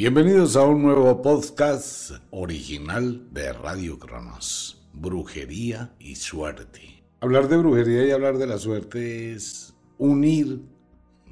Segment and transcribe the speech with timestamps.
[0.00, 7.04] Bienvenidos a un nuevo podcast original de Radio Cronos, Brujería y Suerte.
[7.20, 10.62] Hablar de brujería y hablar de la suerte es unir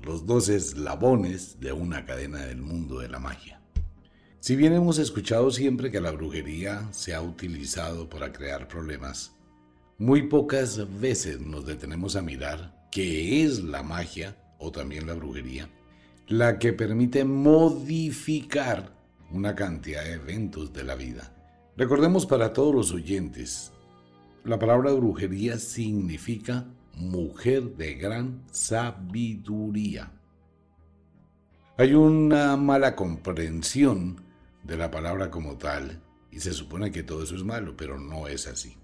[0.03, 3.59] los dos eslabones de una cadena del mundo de la magia.
[4.39, 9.35] Si bien hemos escuchado siempre que la brujería se ha utilizado para crear problemas,
[9.97, 15.71] muy pocas veces nos detenemos a mirar qué es la magia o también la brujería
[16.29, 18.93] la que permite modificar
[19.31, 21.33] una cantidad de eventos de la vida.
[21.77, 23.73] Recordemos para todos los oyentes,
[24.45, 30.13] la palabra brujería significa mujer de gran sabiduría.
[31.79, 34.21] Hay una mala comprensión
[34.65, 38.29] de la palabra como tal y se supone que todo eso es malo, pero no
[38.29, 38.77] es así.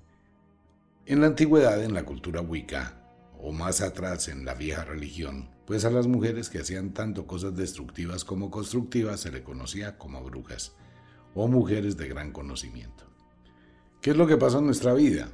[1.05, 3.03] En la antigüedad, en la cultura wicca,
[3.39, 7.57] o más atrás en la vieja religión, pues a las mujeres que hacían tanto cosas
[7.57, 10.75] destructivas como constructivas se le conocía como brujas
[11.35, 13.05] o mujeres de gran conocimiento.
[14.01, 15.31] ¿Qué es lo que pasa en nuestra vida?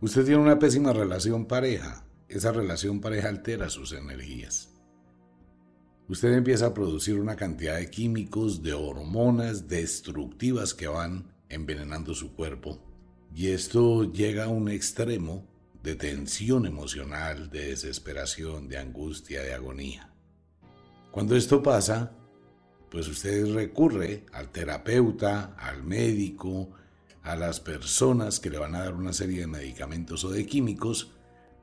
[0.00, 2.04] Usted tiene una pésima relación pareja.
[2.28, 4.68] Esa relación pareja altera sus energías.
[6.08, 12.34] Usted empieza a producir una cantidad de químicos, de hormonas destructivas que van envenenando su
[12.34, 12.78] cuerpo.
[13.34, 15.46] Y esto llega a un extremo
[15.82, 20.12] de tensión emocional, de desesperación, de angustia, de agonía.
[21.10, 22.12] Cuando esto pasa,
[22.90, 26.70] pues usted recurre al terapeuta, al médico,
[27.22, 31.12] a las personas que le van a dar una serie de medicamentos o de químicos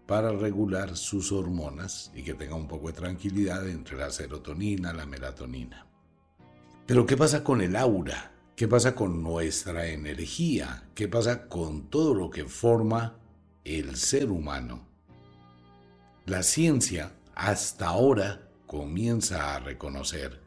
[0.06, 5.06] para regular sus hormonas y que tenga un poco de tranquilidad entre la serotonina la
[5.06, 5.88] melatonina.
[6.86, 8.32] Pero ¿qué pasa con el aura?
[8.56, 10.90] ¿Qué pasa con nuestra energía?
[10.94, 13.18] ¿Qué pasa con todo lo que forma
[13.66, 14.88] el ser humano.
[16.28, 20.42] La ciencia hasta ahora comienza a reconocer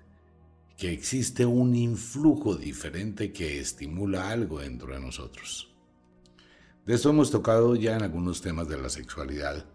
[0.77, 5.75] que existe un influjo diferente que estimula algo dentro de nosotros.
[6.87, 9.67] De esto hemos tocado ya en algunos temas de la sexualidad,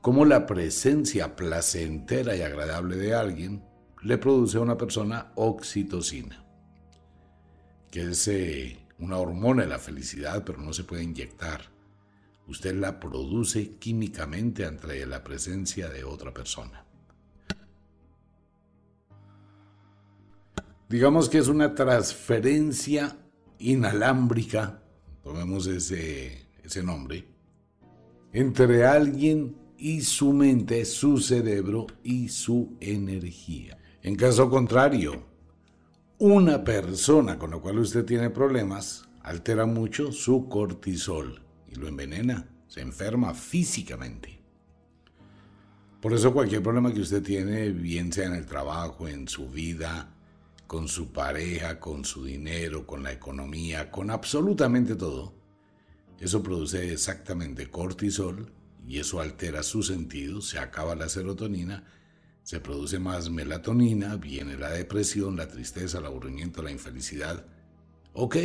[0.00, 3.64] cómo la presencia placentera y agradable de alguien
[4.02, 6.44] le produce a una persona oxitocina,
[7.90, 11.75] que es eh, una hormona de la felicidad, pero no se puede inyectar
[12.48, 16.84] usted la produce químicamente ante la presencia de otra persona.
[20.88, 23.16] Digamos que es una transferencia
[23.58, 24.82] inalámbrica,
[25.24, 27.24] tomemos ese, ese nombre,
[28.32, 33.78] entre alguien y su mente, su cerebro y su energía.
[34.02, 35.24] En caso contrario,
[36.18, 42.80] una persona con la cual usted tiene problemas altera mucho su cortisol lo envenena, se
[42.80, 44.38] enferma físicamente.
[46.00, 50.14] Por eso cualquier problema que usted tiene, bien sea en el trabajo, en su vida,
[50.66, 55.34] con su pareja, con su dinero, con la economía, con absolutamente todo,
[56.20, 58.52] eso produce exactamente cortisol
[58.86, 61.84] y eso altera su sentido, se acaba la serotonina,
[62.42, 67.44] se produce más melatonina, viene la depresión, la tristeza, el aburrimiento, la infelicidad.
[68.12, 68.36] Ok,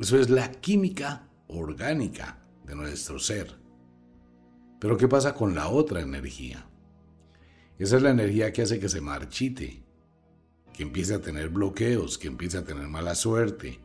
[0.00, 3.58] eso es la química orgánica de nuestro ser.
[4.78, 6.66] Pero ¿qué pasa con la otra energía?
[7.78, 9.82] Esa es la energía que hace que se marchite,
[10.72, 13.80] que empiece a tener bloqueos, que empiece a tener mala suerte,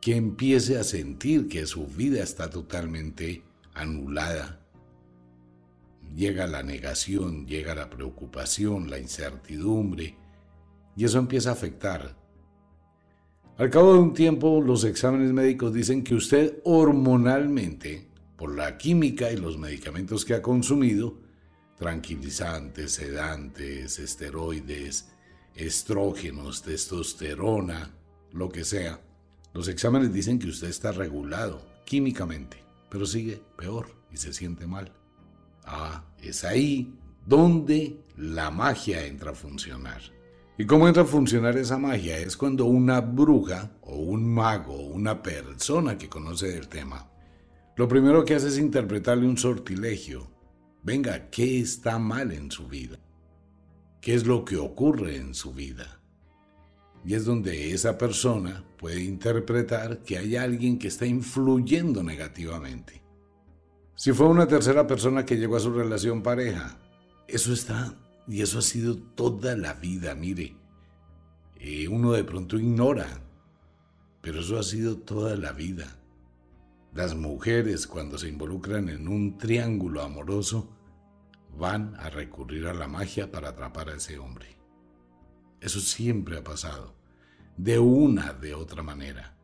[0.00, 3.42] que empiece a sentir que su vida está totalmente
[3.74, 4.60] anulada.
[6.14, 10.16] Llega la negación, llega la preocupación, la incertidumbre,
[10.96, 12.19] y eso empieza a afectar
[13.60, 19.30] al cabo de un tiempo, los exámenes médicos dicen que usted hormonalmente, por la química
[19.30, 21.18] y los medicamentos que ha consumido,
[21.76, 25.10] tranquilizantes, sedantes, esteroides,
[25.54, 27.90] estrógenos, testosterona,
[28.32, 28.98] lo que sea,
[29.52, 32.56] los exámenes dicen que usted está regulado químicamente,
[32.88, 34.90] pero sigue peor y se siente mal.
[35.66, 36.94] Ah, es ahí
[37.26, 40.00] donde la magia entra a funcionar.
[40.60, 42.18] ¿Y cómo entra a funcionar esa magia?
[42.18, 47.10] Es cuando una bruja o un mago o una persona que conoce del tema,
[47.76, 50.30] lo primero que hace es interpretarle un sortilegio.
[50.82, 52.98] Venga, ¿qué está mal en su vida?
[54.02, 56.02] ¿Qué es lo que ocurre en su vida?
[57.06, 63.02] Y es donde esa persona puede interpretar que hay alguien que está influyendo negativamente.
[63.94, 66.76] Si fue una tercera persona que llegó a su relación pareja,
[67.26, 67.94] eso está
[68.26, 70.56] y eso ha sido toda la vida, mire.
[71.56, 73.06] Eh, uno de pronto ignora,
[74.22, 75.96] pero eso ha sido toda la vida.
[76.94, 80.76] Las mujeres cuando se involucran en un triángulo amoroso
[81.56, 84.56] van a recurrir a la magia para atrapar a ese hombre.
[85.60, 86.98] Eso siempre ha pasado.
[87.56, 89.36] de una de otra manera.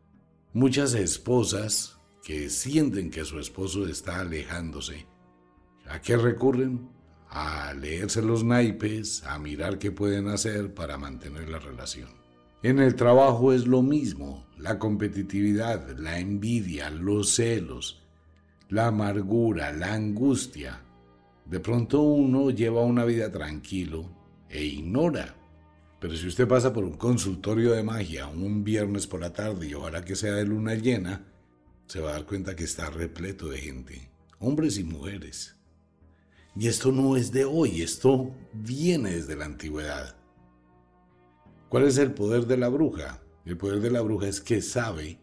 [0.51, 5.05] Muchas esposas que sienten que su esposo está alejándose,
[5.85, 6.89] ¿a qué recurren?
[7.29, 12.09] A leerse los naipes, a mirar qué pueden hacer para mantener la relación.
[12.63, 18.01] En el trabajo es lo mismo, la competitividad, la envidia, los celos,
[18.69, 20.81] la amargura, la angustia.
[21.45, 24.09] De pronto uno lleva una vida tranquilo
[24.49, 25.35] e ignora.
[25.99, 29.73] Pero si usted pasa por un consultorio de magia un viernes por la tarde y
[29.73, 31.25] ojalá que sea de luna llena,
[31.87, 34.09] se va a dar cuenta que está repleto de gente,
[34.39, 35.56] hombres y mujeres.
[36.59, 40.15] Y esto no es de hoy, esto viene desde la antigüedad.
[41.69, 43.21] ¿Cuál es el poder de la bruja?
[43.45, 45.19] El poder de la bruja es que sabe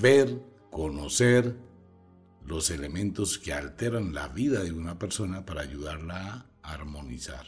[0.00, 0.40] ver,
[0.70, 1.54] conocer,
[2.46, 7.46] los elementos que alteran la vida de una persona para ayudarla a armonizar.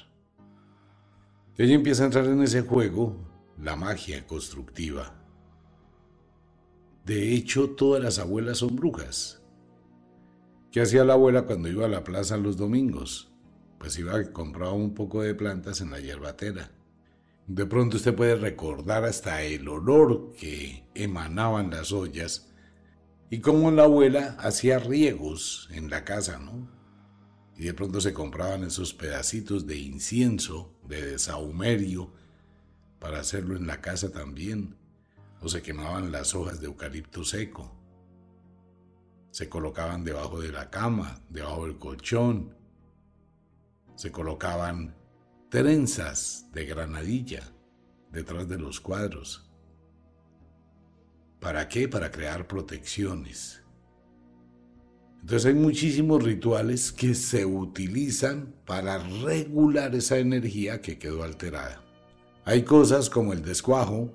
[1.57, 3.17] Ella empieza a entrar en ese juego,
[3.59, 5.15] la magia constructiva.
[7.07, 9.44] De hecho, todas las abuelas son brujas.
[10.75, 13.31] ¿Qué hacía la abuela cuando iba a la plaza los domingos?
[13.79, 16.73] Pues iba a comprar un poco de plantas en la hierbatera.
[17.47, 22.53] De pronto usted puede recordar hasta el olor que emanaban las ollas
[23.31, 26.69] y cómo la abuela hacía riegos en la casa, ¿no?
[27.57, 32.13] Y de pronto se compraban esos pedacitos de incienso, de desahumerio,
[32.99, 34.75] para hacerlo en la casa también.
[35.41, 37.84] O se quemaban las hojas de eucalipto seco.
[39.35, 42.55] Se colocaban debajo de la cama, debajo del colchón.
[43.97, 44.95] Se colocaban
[45.49, 47.43] trenzas de granadilla
[48.13, 49.51] detrás de los cuadros.
[51.41, 51.89] ¿Para qué?
[51.89, 53.61] Para crear protecciones.
[55.23, 61.83] Entonces hay muchísimos rituales que se utilizan para regular esa energía que quedó alterada.
[62.45, 64.13] Hay cosas como el descuajo,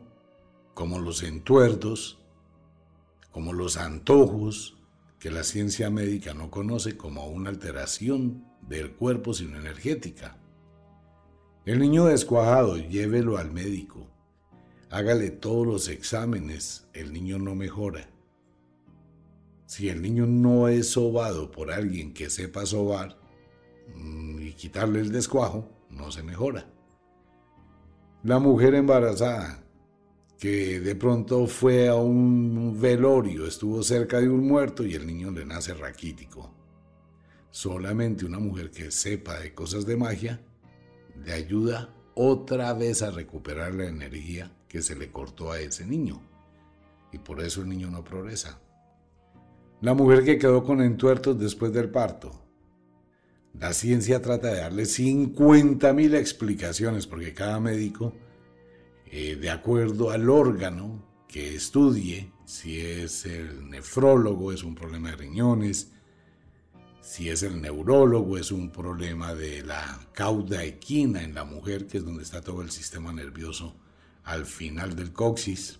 [0.73, 2.19] como los entuertos,
[3.31, 4.78] como los antojos,
[5.19, 10.37] que la ciencia médica no conoce como una alteración del cuerpo sino energética.
[11.65, 14.09] El niño descuajado, llévelo al médico
[14.89, 18.09] hágale todos los exámenes, el niño no mejora.
[19.65, 23.17] Si el niño no es sobado por alguien que sepa sobar
[23.95, 26.65] mm, y quitarle el descuajo, no se mejora.
[28.23, 29.63] La mujer embarazada,
[30.39, 35.31] que de pronto fue a un velorio, estuvo cerca de un muerto y el niño
[35.31, 36.49] le nace raquítico.
[37.51, 40.39] Solamente una mujer que sepa de cosas de magia
[41.25, 46.21] le ayuda otra vez a recuperar la energía que se le cortó a ese niño.
[47.11, 48.61] Y por eso el niño no progresa.
[49.81, 52.31] La mujer que quedó con entuertos después del parto.
[53.59, 58.13] La ciencia trata de darle 50 mil explicaciones porque cada médico,
[59.11, 65.17] eh, de acuerdo al órgano que estudie, si es el nefrólogo es un problema de
[65.17, 65.91] riñones,
[67.01, 71.97] si es el neurólogo, es un problema de la cauda equina en la mujer, que
[71.97, 73.75] es donde está todo el sistema nervioso
[74.23, 75.79] al final del coxis.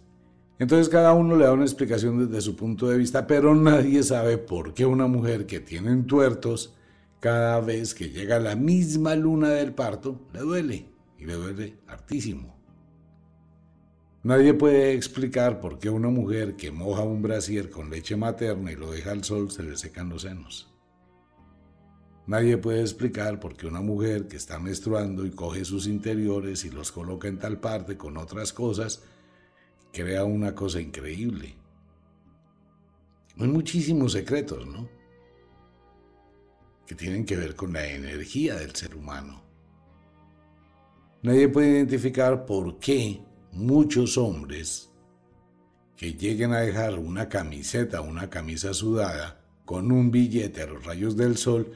[0.57, 4.37] Entonces cada uno le da una explicación desde su punto de vista, pero nadie sabe
[4.37, 6.73] por qué una mujer que tiene tuertos,
[7.19, 10.85] cada vez que llega la misma luna del parto, le duele,
[11.17, 12.58] y le duele hartísimo.
[14.29, 18.75] Nadie puede explicar por qué una mujer que moja un brasier con leche materna y
[18.75, 20.71] lo deja al sol se le secan los senos.
[22.27, 26.69] Nadie puede explicar por qué una mujer que está menstruando y coge sus interiores y
[26.69, 29.01] los coloca en tal parte con otras cosas,
[29.91, 31.55] crea una cosa increíble.
[33.39, 34.87] Hay muchísimos secretos, ¿no?
[36.85, 39.41] Que tienen que ver con la energía del ser humano.
[41.23, 44.89] Nadie puede identificar por qué muchos hombres
[45.95, 51.15] que lleguen a dejar una camiseta, una camisa sudada, con un billete a los rayos
[51.15, 51.73] del sol,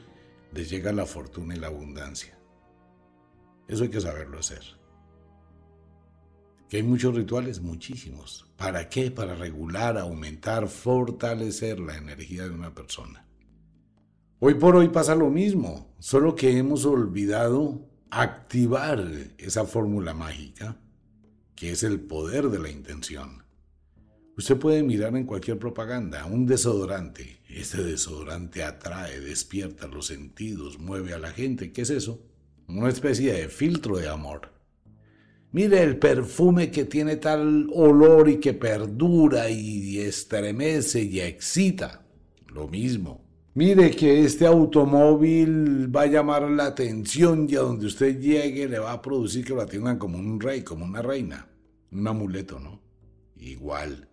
[0.52, 2.38] les llega la fortuna y la abundancia.
[3.68, 4.62] Eso hay que saberlo hacer.
[6.68, 8.46] Que hay muchos rituales, muchísimos.
[8.56, 9.10] ¿Para qué?
[9.10, 13.26] Para regular, aumentar, fortalecer la energía de una persona.
[14.40, 19.02] Hoy por hoy pasa lo mismo, solo que hemos olvidado activar
[19.38, 20.76] esa fórmula mágica,
[21.54, 23.44] que es el poder de la intención.
[24.36, 27.38] Usted puede mirar en cualquier propaganda un desodorante.
[27.48, 31.72] Este desodorante atrae, despierta los sentidos, mueve a la gente.
[31.72, 32.20] ¿Qué es eso?
[32.66, 34.52] Una especie de filtro de amor.
[35.52, 42.04] Mire el perfume que tiene tal olor y que perdura y estremece y excita.
[42.48, 43.23] Lo mismo.
[43.56, 48.80] Mire que este automóvil va a llamar la atención y a donde usted llegue le
[48.80, 51.48] va a producir que lo atiendan como un rey, como una reina.
[51.92, 52.82] un amuleto, ¿no?
[53.36, 54.08] Igual.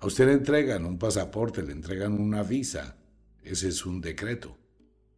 [0.00, 2.98] A usted le entregan un pasaporte, le entregan una visa.
[3.42, 4.58] Ese es un decreto.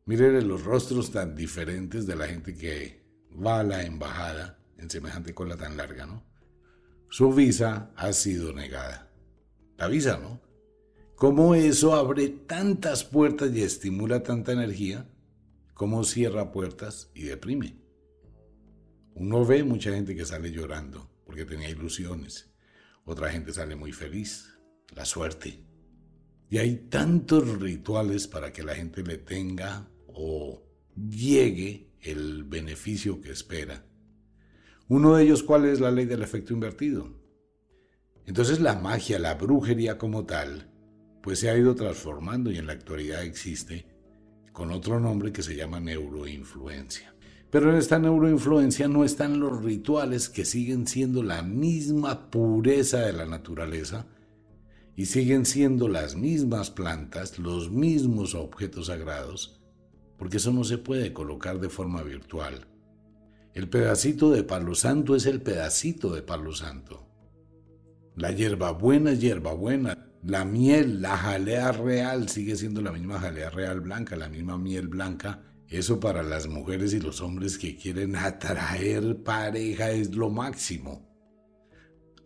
[0.04, 3.02] Mire los rostros tan diferentes de la gente que
[3.44, 6.22] va a la embajada en semejante cola tan larga, ¿no?
[7.08, 9.10] Su visa ha sido negada.
[9.76, 10.43] La visa, ¿no?
[11.16, 15.08] ¿Cómo eso abre tantas puertas y estimula tanta energía?
[15.72, 17.76] ¿Cómo cierra puertas y deprime?
[19.14, 22.50] Uno ve mucha gente que sale llorando porque tenía ilusiones.
[23.04, 24.58] Otra gente sale muy feliz.
[24.94, 25.64] La suerte.
[26.50, 30.62] Y hay tantos rituales para que la gente le tenga o
[30.96, 33.84] llegue el beneficio que espera.
[34.88, 37.08] Uno de ellos, ¿cuál es la ley del efecto invertido?
[38.26, 40.73] Entonces la magia, la brujería como tal,
[41.24, 43.86] pues se ha ido transformando y en la actualidad existe
[44.52, 47.14] con otro nombre que se llama neuroinfluencia.
[47.50, 53.14] Pero en esta neuroinfluencia no están los rituales que siguen siendo la misma pureza de
[53.14, 54.06] la naturaleza
[54.96, 59.62] y siguen siendo las mismas plantas, los mismos objetos sagrados,
[60.18, 62.66] porque eso no se puede colocar de forma virtual.
[63.54, 67.08] El pedacito de palo santo es el pedacito de palo santo.
[68.14, 70.10] La hierbabuena es hierbabuena.
[70.24, 74.88] La miel, la jalea real sigue siendo la misma jalea real blanca, la misma miel
[74.88, 75.42] blanca.
[75.68, 81.06] Eso para las mujeres y los hombres que quieren atraer pareja es lo máximo.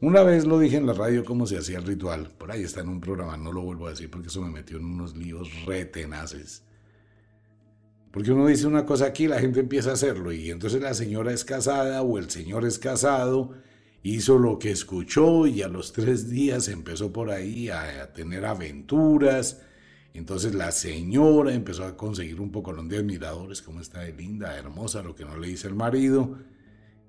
[0.01, 2.31] Una vez lo dije en la radio cómo se hacía el ritual.
[2.39, 4.77] Por ahí está en un programa, no lo vuelvo a decir porque eso me metió
[4.77, 6.63] en unos líos retenaces.
[8.13, 11.33] Porque uno dice una cosa aquí, la gente empieza a hacerlo y entonces la señora
[11.33, 13.55] es casada o el señor es casado,
[14.03, 19.63] hizo lo que escuchó y a los tres días empezó por ahí a, tener aventuras.
[20.15, 25.15] Entonces la señora empezó a conseguir un poco de admiradores, como está linda, hermosa, lo
[25.15, 26.39] que no le dice el marido,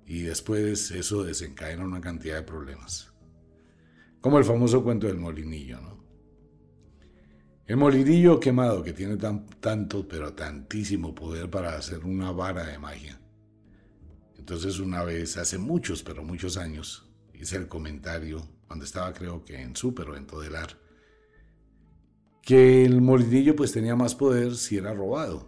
[0.05, 3.11] y después eso desencadena una cantidad de problemas.
[4.21, 5.99] Como el famoso cuento del molinillo, ¿no?
[7.65, 12.79] El molinillo quemado que tiene tan, tanto, pero tantísimo poder para hacer una vara de
[12.79, 13.18] magia.
[14.49, 19.61] Entonces una vez, hace muchos, pero muchos años, hice el comentario, cuando estaba creo que
[19.61, 20.75] en Super o en Todelar,
[22.41, 25.47] que el molinillo pues tenía más poder si era robado.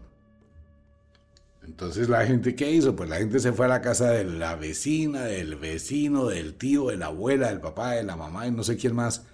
[1.63, 2.95] Entonces la gente, ¿qué hizo?
[2.95, 6.89] Pues la gente se fue a la casa de la vecina, del vecino, del tío,
[6.89, 9.25] de la abuela, del papá, de la mamá y no sé quién más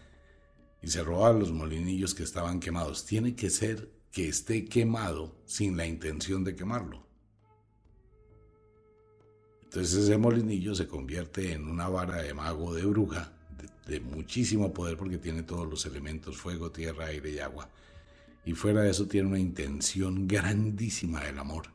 [0.82, 3.06] y se robaban los molinillos que estaban quemados.
[3.06, 7.07] Tiene que ser que esté quemado sin la intención de quemarlo.
[9.68, 13.34] Entonces ese molinillo se convierte en una vara de mago de bruja
[13.86, 17.70] de, muchísimo poder porque tiene todos los elementos, fuego, tierra, aire y agua.
[18.46, 21.68] Y fuera de eso tiene una intención grandísima del amor.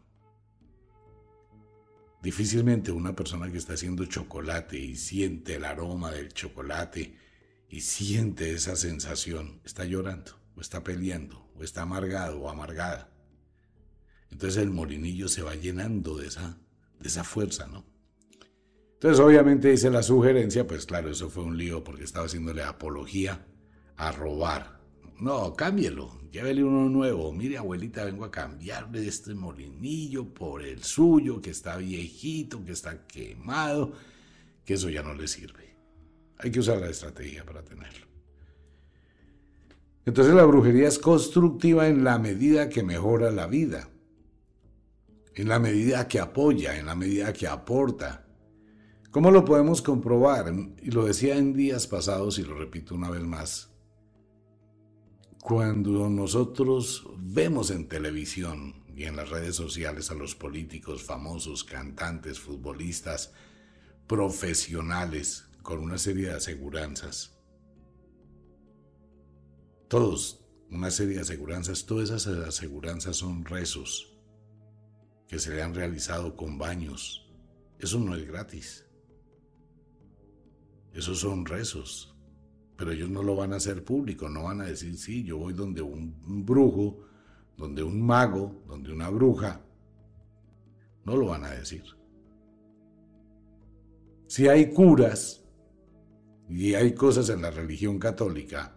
[2.23, 7.17] Difícilmente una persona que está haciendo chocolate y siente el aroma del chocolate
[7.69, 13.11] y siente esa sensación, está llorando, o está peleando, o está amargado o amargada.
[14.31, 16.59] Entonces el molinillo se va llenando de esa,
[17.03, 17.85] de esa fuerza, ¿no?
[18.95, 23.45] Entonces obviamente dice la sugerencia, pues claro, eso fue un lío porque estaba haciéndole apología
[23.97, 24.81] a robar.
[25.21, 27.33] No, cámbielo, llévele uno nuevo.
[27.33, 33.07] Mire, abuelita, vengo a cambiarle este molinillo por el suyo, que está viejito, que está
[33.07, 33.93] quemado,
[34.65, 35.77] que eso ya no le sirve.
[36.39, 38.07] Hay que usar la estrategia para tenerlo.
[40.05, 43.89] Entonces la brujería es constructiva en la medida que mejora la vida,
[45.35, 48.27] en la medida que apoya, en la medida que aporta.
[49.11, 50.53] ¿Cómo lo podemos comprobar?
[50.81, 53.71] Y lo decía en días pasados y lo repito una vez más.
[55.43, 62.39] Cuando nosotros vemos en televisión y en las redes sociales a los políticos famosos, cantantes,
[62.39, 63.33] futbolistas,
[64.07, 67.39] profesionales, con una serie de aseguranzas.
[69.89, 74.12] Todos, una serie de aseguranzas, todas esas aseguranzas son rezos
[75.33, 77.27] que se le han realizado con baños.
[77.79, 78.87] Eso no es gratis.
[80.93, 82.15] Esos son rezos.
[82.77, 85.55] Pero ellos no lo van a hacer público, no van a decir, sí, yo voy
[85.55, 87.07] donde un brujo,
[87.57, 89.63] donde un mago, donde una bruja.
[91.07, 91.85] No lo van a decir.
[94.27, 95.43] Si hay curas,
[96.51, 98.77] y hay cosas en la religión católica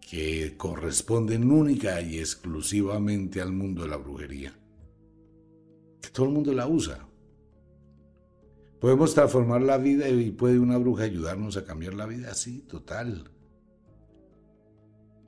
[0.00, 4.58] que corresponden única y exclusivamente al mundo de la brujería.
[6.10, 7.06] Todo el mundo la usa.
[8.80, 13.30] Podemos transformar la vida y puede una bruja ayudarnos a cambiar la vida, sí, total.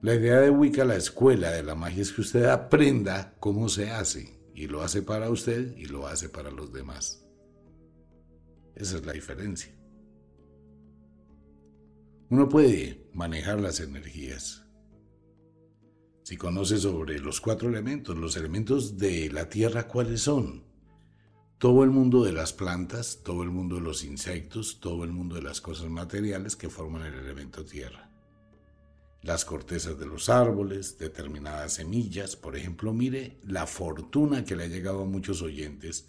[0.02, 3.90] La idea de Wicca, la escuela de la magia, es que usted aprenda cómo se
[3.90, 7.24] hace y lo hace para usted y lo hace para los demás.
[8.74, 9.72] Esa es la diferencia.
[12.28, 14.63] Uno puede manejar las energías.
[16.24, 20.64] Si conoce sobre los cuatro elementos, los elementos de la tierra, ¿cuáles son?
[21.58, 25.34] Todo el mundo de las plantas, todo el mundo de los insectos, todo el mundo
[25.34, 28.10] de las cosas materiales que forman el elemento tierra.
[29.20, 34.68] Las cortezas de los árboles, determinadas semillas, por ejemplo, mire la fortuna que le ha
[34.68, 36.08] llegado a muchos oyentes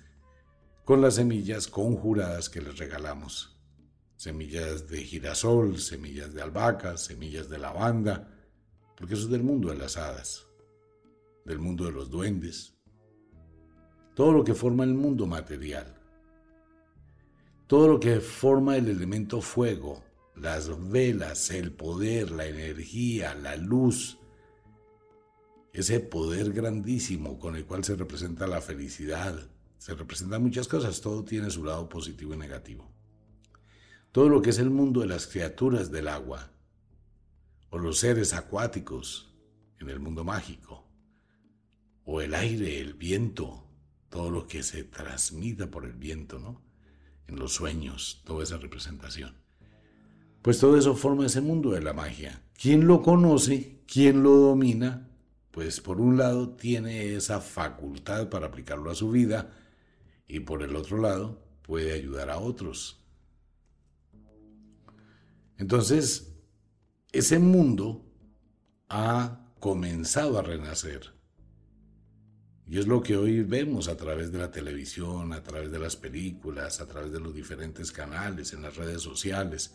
[0.85, 3.59] con las semillas conjuradas que les regalamos.
[4.15, 8.31] Semillas de girasol, semillas de albahaca, semillas de lavanda,
[8.95, 10.45] porque eso es del mundo de las hadas,
[11.45, 12.73] del mundo de los duendes,
[14.15, 15.93] todo lo que forma el mundo material,
[17.67, 20.03] todo lo que forma el elemento fuego,
[20.35, 24.17] las velas, el poder, la energía, la luz,
[25.73, 29.37] ese poder grandísimo con el cual se representa la felicidad,
[29.77, 32.89] se representan muchas cosas, todo tiene su lado positivo y negativo.
[34.11, 36.54] Todo lo que es el mundo de las criaturas del agua,
[37.75, 39.33] o los seres acuáticos
[39.81, 40.85] en el mundo mágico,
[42.05, 43.67] o el aire, el viento,
[44.07, 46.61] todo lo que se transmita por el viento, ¿no?
[47.27, 49.35] En los sueños, toda esa representación.
[50.41, 52.41] Pues todo eso forma ese mundo de la magia.
[52.53, 53.81] ¿Quién lo conoce?
[53.85, 55.09] ¿Quién lo domina?
[55.51, 59.51] Pues por un lado tiene esa facultad para aplicarlo a su vida
[60.29, 63.03] y por el otro lado puede ayudar a otros.
[65.57, 66.34] Entonces,
[67.17, 68.05] ese mundo
[68.89, 71.13] ha comenzado a renacer.
[72.67, 75.95] Y es lo que hoy vemos a través de la televisión, a través de las
[75.95, 79.73] películas, a través de los diferentes canales, en las redes sociales.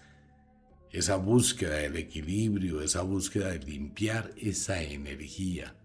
[0.91, 5.77] Esa búsqueda del equilibrio, esa búsqueda de limpiar esa energía.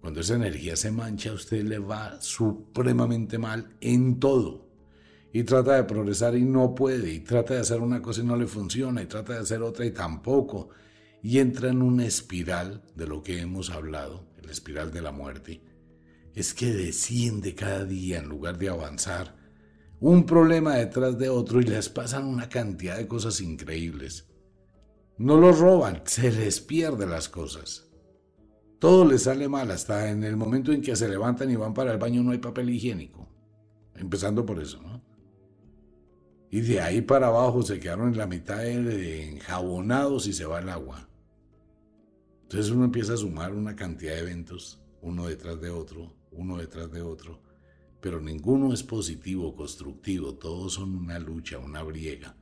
[0.00, 4.69] Cuando esa energía se mancha, a usted le va supremamente mal en todo.
[5.32, 7.12] Y trata de progresar y no puede.
[7.12, 9.02] Y trata de hacer una cosa y no le funciona.
[9.02, 10.70] Y trata de hacer otra y tampoco.
[11.22, 15.62] Y entra en una espiral de lo que hemos hablado, la espiral de la muerte.
[16.34, 19.36] Es que desciende cada día en lugar de avanzar.
[20.00, 24.30] Un problema detrás de otro y les pasan una cantidad de cosas increíbles.
[25.18, 27.90] No los roban, se les pierde las cosas.
[28.78, 31.92] Todo les sale mal, hasta en el momento en que se levantan y van para
[31.92, 33.28] el baño no hay papel higiénico.
[33.94, 34.99] Empezando por eso, ¿no?
[36.50, 40.68] Y de ahí para abajo se quedaron en la mitad enjabonados y se va el
[40.68, 41.08] agua.
[42.42, 46.90] Entonces uno empieza a sumar una cantidad de eventos, uno detrás de otro, uno detrás
[46.90, 47.40] de otro,
[48.00, 52.36] pero ninguno es positivo, constructivo, todos son una lucha, una briega.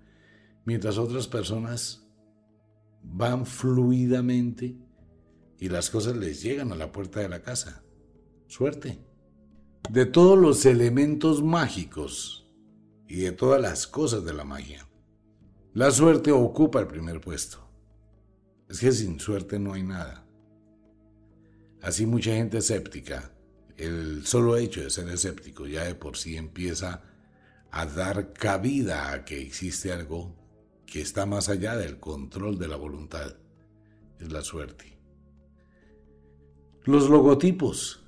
[0.64, 2.08] Mientras otras personas
[3.02, 4.78] van fluidamente
[5.58, 7.84] y las cosas les llegan a la puerta de la casa.
[8.46, 8.98] Suerte.
[9.90, 12.47] De todos los elementos mágicos
[13.08, 14.86] y de todas las cosas de la magia,
[15.74, 17.58] la suerte ocupa el primer puesto.
[18.68, 20.26] Es que sin suerte no hay nada.
[21.80, 23.32] Así mucha gente escéptica,
[23.76, 27.02] el solo hecho de ser escéptico ya de por sí empieza
[27.70, 30.34] a dar cabida a que existe algo
[30.84, 33.36] que está más allá del control de la voluntad.
[34.18, 34.98] Es la suerte.
[36.84, 38.04] Los logotipos.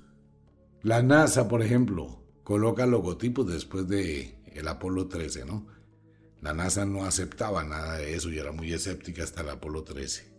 [0.81, 5.67] La NASA, por ejemplo, coloca logotipos después de el Apolo 13, ¿no?
[6.41, 10.31] La NASA no aceptaba nada de eso y era muy escéptica hasta el Apolo 13.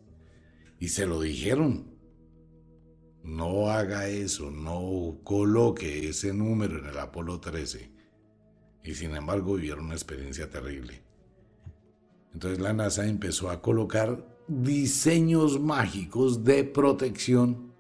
[0.81, 1.93] Y se lo dijeron.
[3.23, 7.93] No haga eso, no coloque ese número en el Apolo 13.
[8.83, 11.05] Y sin embargo vivieron una experiencia terrible.
[12.35, 17.73] Entonces la NASA empezó a colocar diseños mágicos de protección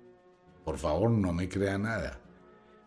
[0.64, 2.20] por favor, no me crea nada.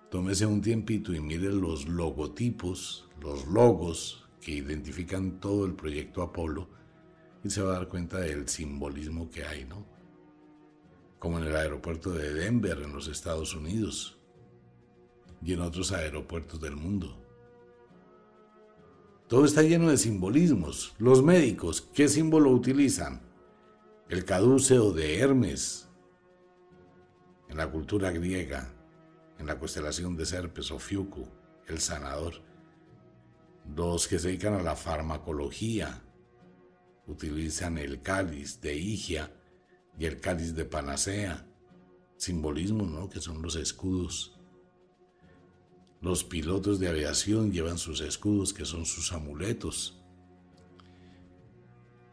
[0.10, 6.70] Tómese un tiempito y mire los logotipos, los logos que identifican todo el proyecto Apolo
[7.44, 9.84] y se va a dar cuenta del simbolismo que hay, ¿no?
[11.18, 14.20] Como en el aeropuerto de Denver en los Estados Unidos
[15.42, 17.20] y en otros aeropuertos del mundo.
[19.28, 20.94] Todo está lleno de simbolismos.
[21.00, 23.24] Los médicos, ¿qué símbolo utilizan?
[24.08, 25.90] El caduceo de Hermes,
[27.50, 28.72] en la cultura griega,
[29.40, 31.28] en la constelación de Serpes o Fiuco,
[31.68, 32.45] el sanador.
[33.74, 36.02] Los que se dedican a la farmacología
[37.08, 39.32] utilizan el cáliz de Higia
[39.98, 41.48] y el cáliz de Panacea,
[42.18, 43.10] simbolismos, ¿no?
[43.10, 44.38] Que son los escudos.
[46.02, 50.02] Los pilotos de aviación llevan sus escudos, que son sus amuletos.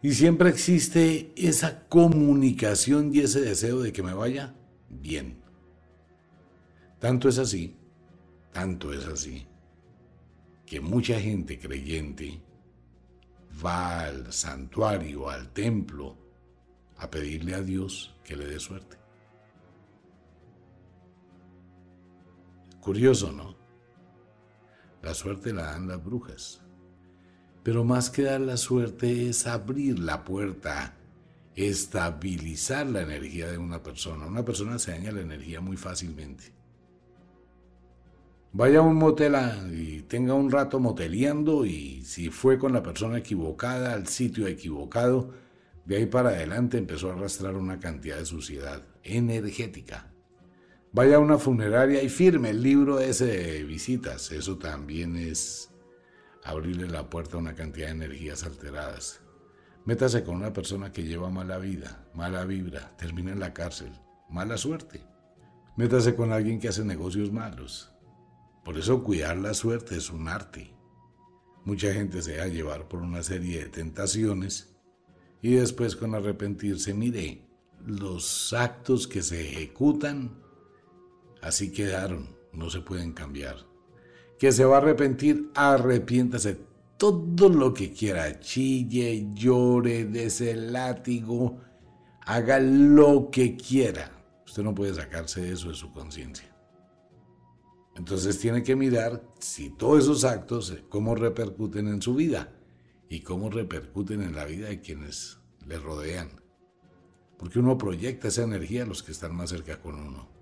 [0.03, 4.55] Y siempre existe esa comunicación y ese deseo de que me vaya
[4.89, 5.43] bien.
[6.99, 7.77] Tanto es así,
[8.53, 9.47] tanto es así,
[10.73, 12.41] que mucha gente creyente
[13.63, 16.17] va al santuario, al templo,
[16.97, 18.97] a pedirle a Dios que le dé suerte.
[22.81, 23.55] Curioso, ¿no?
[25.03, 26.63] La suerte la dan las brujas.
[27.63, 30.97] Pero más que dar la suerte es abrir la puerta,
[31.55, 34.25] estabilizar la energía de una persona.
[34.25, 36.62] Una persona se daña la energía muy fácilmente.
[38.55, 39.35] Vaya a un motel
[39.73, 45.31] y tenga un rato moteleando y si fue con la persona equivocada, al sitio equivocado,
[45.87, 50.13] de ahí para adelante empezó a arrastrar una cantidad de suciedad energética.
[50.93, 54.31] Vaya a una funeraria y firme el libro ese de visitas.
[54.31, 55.71] Eso también es
[56.45, 59.23] abrirle la puerta a una cantidad de energías alteradas.
[59.87, 63.93] Métase con una persona que lleva mala vida, mala vibra, termina en la cárcel,
[64.29, 65.01] mala suerte.
[65.79, 67.92] Métase con alguien que hace negocios malos.
[68.65, 70.75] Por eso cuidar la suerte es un arte.
[71.65, 74.75] Mucha gente se deja llevar por una serie de tentaciones
[75.41, 77.47] y después con arrepentirse, mire,
[77.85, 80.43] los actos que se ejecutan
[81.43, 83.57] Así quedaron, no se pueden cambiar.
[84.39, 86.57] Que se va a arrepentir, arrepiéntase
[86.97, 91.61] todo lo que quiera, chille, llore, dese látigo,
[92.25, 94.13] haga lo que quiera.
[94.47, 96.52] Usted no puede sacarse eso de su conciencia.
[97.97, 102.53] Entonces tiene que mirar si todos esos actos, eh, cómo repercuten en su vida
[103.09, 106.41] y cómo repercuten en la vida de quienes le rodean.
[107.39, 110.33] Porque uno proyecta esa energía a los que están más cerca con uno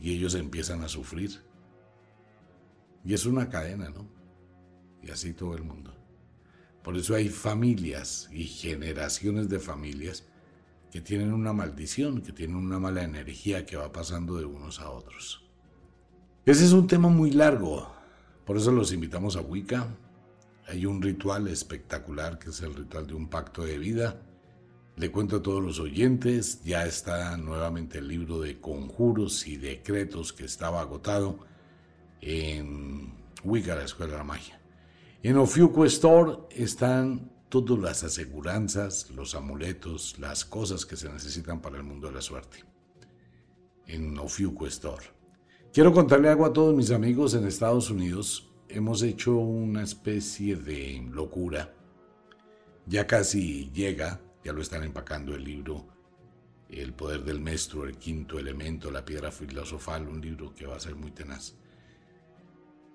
[0.00, 1.40] y ellos empiezan a sufrir.
[3.04, 4.08] Y es una cadena, ¿no?
[5.02, 5.94] Y así todo el mundo.
[6.82, 10.24] Por eso hay familias y generaciones de familias
[10.90, 14.90] que tienen una maldición, que tienen una mala energía que va pasando de unos a
[14.90, 15.45] otros.
[16.46, 17.92] Ese es un tema muy largo,
[18.46, 19.88] por eso los invitamos a Wicca.
[20.68, 24.22] Hay un ritual espectacular que es el ritual de un pacto de vida
[24.96, 30.32] le cuento a todos los oyentes, ya está nuevamente el libro de conjuros y decretos
[30.32, 31.38] que estaba agotado
[32.22, 33.12] en
[33.44, 34.58] Wicca, la Escuela de la Magia.
[35.22, 41.76] En Ofiuco Store están todas las aseguranzas, los amuletos, las cosas que se necesitan para
[41.76, 42.64] el mundo de la suerte.
[43.86, 45.15] En Ofiuco Store.
[45.76, 48.48] Quiero contarle algo a todos mis amigos en Estados Unidos.
[48.66, 51.74] Hemos hecho una especie de locura.
[52.86, 55.84] Ya casi llega ya lo están empacando el libro
[56.70, 60.80] El poder del maestro, el quinto elemento, la piedra filosofal, un libro que va a
[60.80, 61.58] ser muy tenaz.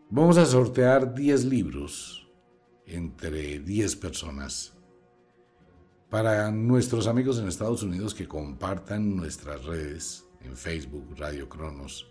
[0.09, 2.31] Vamos a sortear 10 libros
[2.87, 4.73] entre 10 personas
[6.09, 12.10] para nuestros amigos en Estados Unidos que compartan nuestras redes en Facebook, Radio Cronos,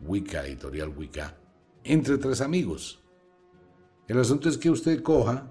[0.00, 1.36] Wicca, Editorial Wicca,
[1.84, 3.02] entre tres amigos.
[4.08, 5.50] El asunto es que usted coja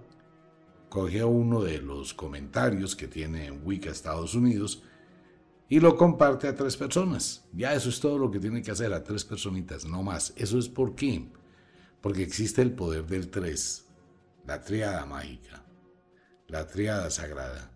[0.95, 4.81] coge uno de los comentarios que tiene en Wicca Estados Unidos
[5.67, 7.43] y lo comparte a tres personas.
[7.51, 10.33] Ya eso es todo lo que tiene que hacer, a tres personitas, no más.
[10.37, 11.27] Eso es por qué.
[11.99, 13.87] Porque existe el poder del tres,
[14.45, 15.65] la triada mágica,
[16.47, 17.71] la triada sagrada.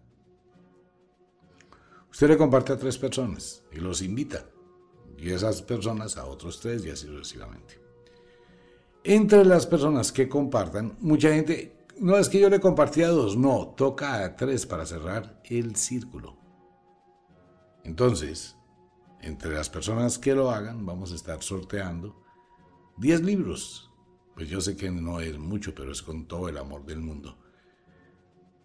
[2.10, 4.45] Usted le comparte a tres personas y los invita.
[5.21, 7.79] Y esas personas a otros tres y así sucesivamente.
[9.03, 13.36] Entre las personas que compartan, mucha gente no es que yo le compartí a dos,
[13.36, 16.38] no, toca a tres para cerrar el círculo.
[17.84, 18.55] Entonces,
[19.21, 22.23] entre las personas que lo hagan, vamos a estar sorteando
[22.97, 23.89] 10 libros.
[24.36, 27.38] Pues yo sé que no es mucho, pero es con todo el amor del mundo.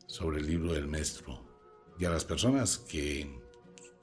[0.07, 1.41] Sobre el libro del maestro.
[1.99, 3.41] Y a las personas que,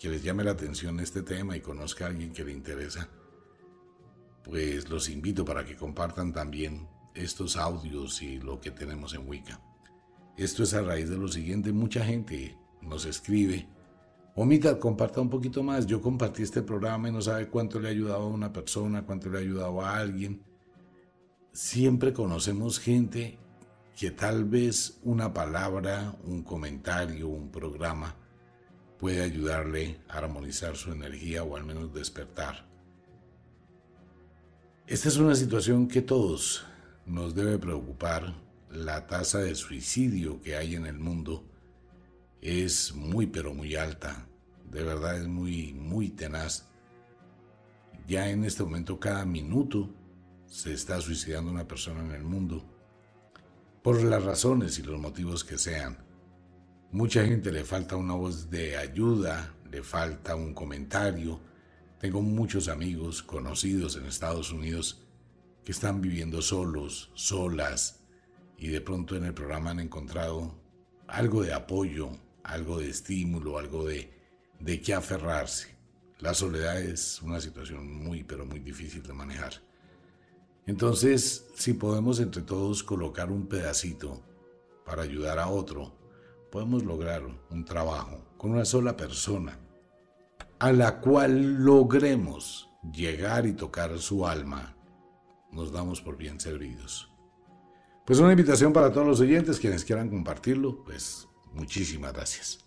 [0.02, 3.08] que les llame la atención este tema y conozca a alguien que le interesa,
[4.44, 9.62] pues los invito para que compartan también estos audios y lo que tenemos en Wicca.
[10.36, 13.70] Esto es a raíz de lo siguiente, mucha gente nos escribe,
[14.34, 17.92] Omita, comparta un poquito más, yo compartí este programa y no sabe cuánto le ha
[17.92, 20.42] ayudado a una persona, cuánto le ha ayudado a alguien.
[21.52, 23.38] Siempre conocemos gente
[23.96, 28.16] que tal vez una palabra, un comentario, un programa
[29.02, 32.68] puede ayudarle a armonizar su energía o al menos despertar.
[34.86, 36.68] Esta es una situación que todos
[37.08, 38.36] nos debe preocupar
[38.70, 41.44] la tasa de suicidio que hay en el mundo.
[42.42, 44.28] Es muy pero muy alta,
[44.70, 46.68] de verdad es muy muy tenaz.
[48.08, 49.90] Ya en este momento cada minuto
[50.46, 52.64] se está suicidando una persona en el mundo
[53.82, 56.11] por las razones y los motivos que sean.
[56.93, 61.39] Mucha gente le falta una voz de ayuda, le falta un comentario.
[62.01, 65.01] Tengo muchos amigos conocidos en Estados Unidos
[65.63, 68.01] que están viviendo solos, solas,
[68.58, 70.54] y de pronto en el programa han encontrado
[71.08, 72.10] algo de apoyo,
[72.43, 74.12] algo de estímulo, algo de,
[74.60, 75.73] de qué aferrarse.
[76.19, 79.54] La soledad es una situación muy, pero muy difícil de manejar.
[80.65, 84.21] Entonces, si podemos entre todos colocar un pedacito
[84.86, 86.01] para ayudar a otro,
[86.52, 89.58] podemos lograr un trabajo con una sola persona,
[90.60, 94.76] a la cual logremos llegar y tocar su alma,
[95.52, 97.10] nos damos por bien servidos.
[98.06, 102.60] Pues una invitación para todos los oyentes, quienes quieran compartirlo, pues muchísimas gracias.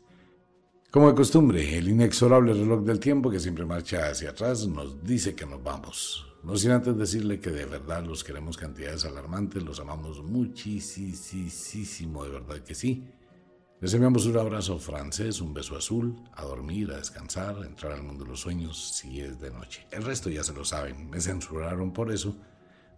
[0.90, 5.34] Como de costumbre, el inexorable reloj del tiempo que siempre marcha hacia atrás nos dice
[5.34, 6.26] que nos vamos.
[6.44, 12.30] No sin antes decirle que de verdad los queremos cantidades alarmantes, los amamos muchísimo, de
[12.30, 13.04] verdad que sí.
[13.80, 18.02] Les enviamos un abrazo francés, un beso azul, a dormir, a descansar, a entrar al
[18.02, 19.86] mundo de los sueños si es de noche.
[19.90, 22.36] El resto ya se lo saben, me censuraron por eso,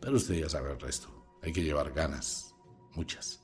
[0.01, 1.09] pero usted ya sabe el resto.
[1.43, 2.55] Hay que llevar ganas,
[2.95, 3.41] muchas.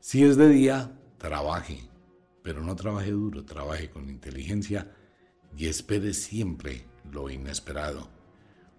[0.00, 1.88] Si es de día, trabaje,
[2.42, 4.90] pero no trabaje duro, trabaje con inteligencia
[5.56, 8.08] y espere siempre lo inesperado.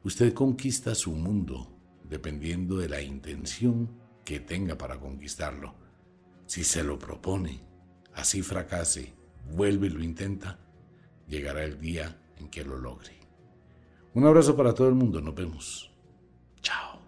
[0.04, 3.90] Usted conquista su mundo dependiendo de la intención
[4.26, 5.89] que tenga para conquistarlo.
[6.50, 7.60] Si se lo propone,
[8.16, 9.14] así fracase,
[9.52, 10.58] vuelve y lo intenta,
[11.28, 13.20] llegará el día en que lo logre.
[14.16, 15.92] Un abrazo para todo el mundo, nos vemos.
[16.64, 16.99] Chao.